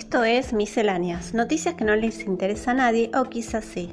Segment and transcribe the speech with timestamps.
[0.00, 3.90] Esto es Misceláneas, noticias que no les interesa a nadie o quizás sí.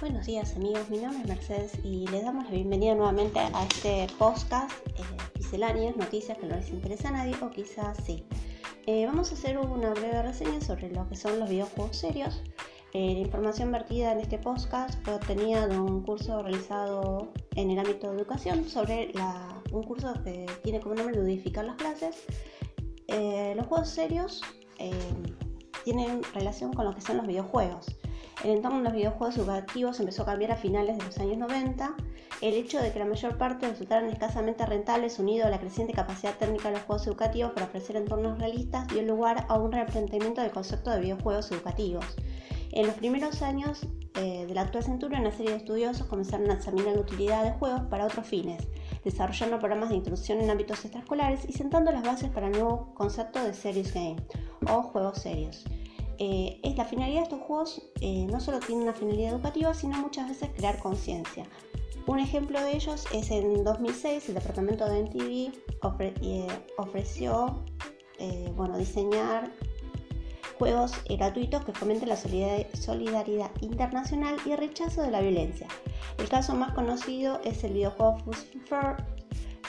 [0.00, 4.06] Buenos días amigos, mi nombre es Mercedes y les damos la bienvenida nuevamente a este
[4.16, 8.24] podcast eh, noticias que no les interesa a nadie o quizás sí.
[8.86, 12.44] Eh, vamos a hacer una breve reseña sobre lo que son los videojuegos serios.
[12.92, 17.80] Eh, la información vertida en este podcast fue obtenida de un curso realizado en el
[17.80, 19.10] ámbito de educación sobre
[19.72, 22.24] un curso que tiene como nombre ludificar las clases.
[23.08, 24.42] los juegos serios
[25.82, 27.97] tienen relación con lo que son los videojuegos.
[28.44, 31.94] El entorno de los videojuegos educativos empezó a cambiar a finales de los años 90.
[32.40, 36.36] El hecho de que la mayor parte resultaran escasamente rentables, unido a la creciente capacidad
[36.36, 40.52] técnica de los juegos educativos para ofrecer entornos realistas, dio lugar a un replanteamiento del
[40.52, 42.04] concepto de videojuegos educativos.
[42.70, 43.80] En los primeros años
[44.14, 47.58] eh, de la actual centuria, una serie de estudiosos comenzaron a examinar la utilidad de
[47.58, 48.68] juegos para otros fines,
[49.02, 53.42] desarrollando programas de instrucción en ámbitos extraescolares y sentando las bases para el nuevo concepto
[53.42, 54.16] de serious game
[54.68, 55.64] o juegos serios.
[56.18, 59.96] Eh, es la finalidad de estos juegos eh, no solo tiene una finalidad educativa, sino
[59.98, 61.44] muchas veces crear conciencia.
[62.06, 65.52] Un ejemplo de ellos es en 2006 el departamento de NTV
[66.22, 66.46] eh,
[66.76, 67.64] ofreció
[68.56, 69.52] bueno, diseñar
[70.58, 75.68] juegos gratuitos que fomenten la solidaridad internacional y el rechazo de la violencia.
[76.18, 78.36] El caso más conocido es el videojuego Food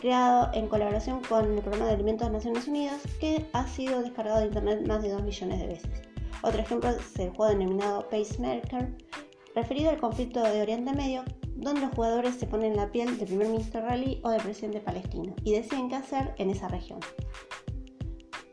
[0.00, 4.40] creado en colaboración con el Programa de Alimentos de Naciones Unidas, que ha sido descargado
[4.40, 6.15] de Internet más de 2 millones de veces.
[6.42, 8.96] Otro ejemplo es el juego denominado Pacemaker,
[9.54, 11.24] referido al conflicto de Oriente Medio,
[11.56, 14.80] donde los jugadores se ponen en la piel del primer ministro israelí o del presidente
[14.80, 17.00] palestino y deciden qué hacer en esa región.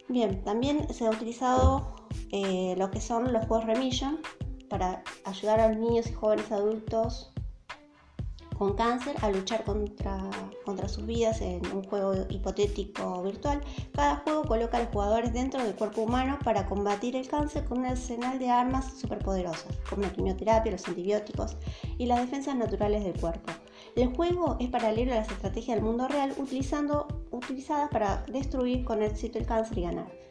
[0.07, 1.95] Bien, también se ha utilizado
[2.31, 4.19] eh, lo que son los juegos Remission
[4.69, 7.32] para ayudar a los niños y jóvenes adultos
[8.63, 10.18] con cáncer a luchar contra,
[10.63, 13.62] contra sus vidas en un juego hipotético virtual.
[13.94, 17.79] Cada juego coloca a los jugadores dentro del cuerpo humano para combatir el cáncer con
[17.79, 21.57] un arsenal de armas superpoderosas, como la quimioterapia, los antibióticos
[21.97, 23.51] y las defensas naturales del cuerpo.
[23.97, 29.03] El juego es paralelo a las estrategias del mundo real utilizando, utilizadas para destruir con
[29.03, 30.24] éxito el cáncer y ganar.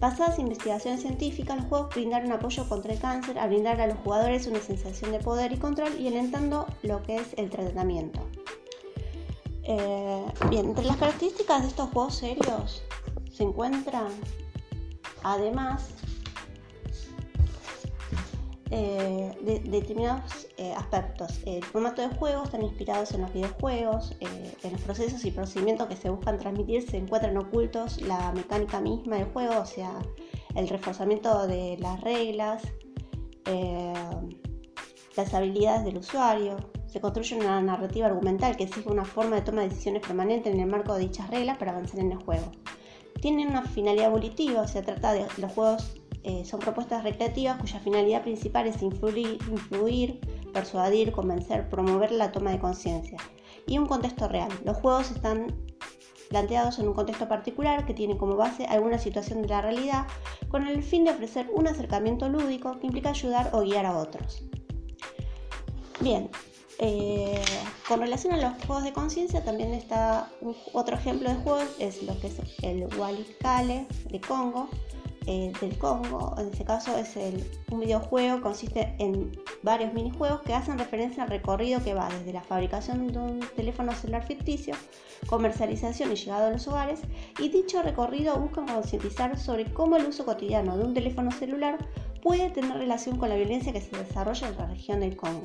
[0.00, 3.98] Basadas en investigaciones científicas, los juegos brindaron apoyo contra el cáncer a brindar a los
[3.98, 8.20] jugadores una sensación de poder y control y alentando lo que es el tratamiento.
[9.62, 12.82] Eh, bien, entre las características de estos juegos serios
[13.32, 14.08] se encuentran
[15.22, 15.88] además
[18.72, 21.40] eh, de, determinados eh, aspectos.
[21.46, 25.86] El formato de juego están inspirados en los videojuegos, eh, en los procesos y procedimientos
[25.86, 29.92] que se buscan transmitir se encuentran ocultos la mecánica misma del juego, o sea,
[30.56, 32.62] el reforzamiento de las reglas,
[35.16, 36.56] las habilidades del usuario.
[36.88, 40.58] Se construye una narrativa argumental que sigue una forma de toma de decisiones permanente en
[40.58, 42.50] el marco de dichas reglas para avanzar en el juego.
[43.20, 48.22] Tienen una finalidad evolutiva, se trata de los juegos eh, son propuestas recreativas cuya finalidad
[48.22, 50.20] principal es influir,
[50.52, 53.16] persuadir, convencer, promover la toma de conciencia.
[53.64, 54.50] Y un contexto real.
[54.64, 55.54] Los juegos están
[56.28, 60.08] planteados en un contexto particular que tiene como base alguna situación de la realidad
[60.48, 64.42] con el fin de ofrecer un acercamiento lúdico que implica ayudar o guiar a otros.
[66.00, 66.28] Bien,
[66.80, 67.40] eh,
[67.86, 70.28] con relación a los juegos de conciencia también está
[70.72, 74.68] otro ejemplo de juegos, es lo que es el de Congo,
[75.26, 76.34] eh, del Congo.
[76.38, 77.16] En este caso es
[77.70, 79.32] un videojuego, consiste en
[79.62, 83.92] varios minijuegos que hacen referencia al recorrido que va desde la fabricación de un teléfono
[83.92, 84.74] celular ficticio,
[85.26, 87.00] comercialización y llegado a los hogares,
[87.38, 91.78] y dicho recorrido busca concientizar sobre cómo el uso cotidiano de un teléfono celular
[92.22, 95.42] puede tener relación con la violencia que se desarrolla en la región del Congo.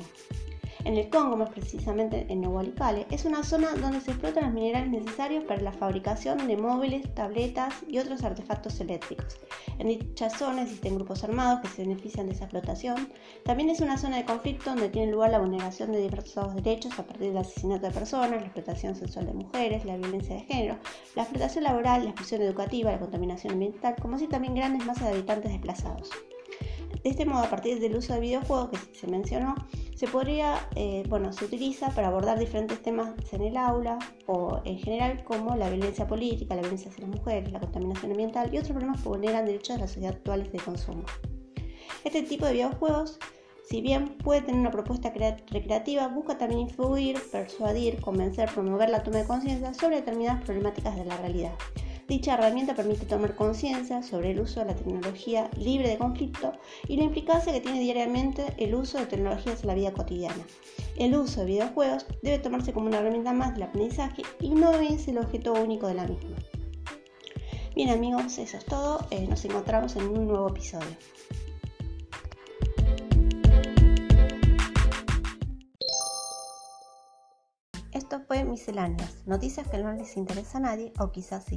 [0.84, 4.90] En el Congo, más precisamente en Nehualicale, es una zona donde se explotan los minerales
[4.90, 9.38] necesarios para la fabricación de móviles, tabletas y otros artefactos eléctricos.
[9.78, 13.08] En dicha zona existen grupos armados que se benefician de esa explotación.
[13.44, 17.04] También es una zona de conflicto donde tiene lugar la vulneración de diversos derechos a
[17.04, 20.78] partir del asesinato de personas, la explotación sexual de mujeres, la violencia de género,
[21.14, 25.14] la explotación laboral, la exclusión educativa, la contaminación ambiental, como así también grandes masas de
[25.14, 26.10] habitantes desplazados.
[27.04, 29.54] De este modo, a partir del uso de videojuegos que se mencionó,
[30.02, 34.76] se podría, eh, bueno, se utiliza para abordar diferentes temas en el aula o en
[34.80, 38.72] general como la violencia política, la violencia hacia las mujeres, la contaminación ambiental y otros
[38.72, 41.04] problemas que vulneran derechos de la sociedad actuales de consumo.
[42.02, 43.20] Este tipo de videojuegos,
[43.64, 45.12] si bien puede tener una propuesta
[45.52, 51.04] recreativa, busca también influir, persuadir, convencer, promover la toma de conciencia sobre determinadas problemáticas de
[51.04, 51.52] la realidad.
[52.12, 56.52] Dicha herramienta permite tomar conciencia sobre el uso de la tecnología libre de conflicto
[56.86, 60.44] y la implicancia que tiene diariamente el uso de tecnologías en la vida cotidiana.
[60.98, 65.08] El uso de videojuegos debe tomarse como una herramienta más del aprendizaje y no es
[65.08, 66.36] el objeto único de la misma.
[67.74, 69.06] Bien amigos, eso es todo.
[69.10, 70.94] Eh, nos encontramos en un nuevo episodio.
[77.92, 81.56] Esto fue Misceláneas, noticias que no les interesa a nadie o quizás sí.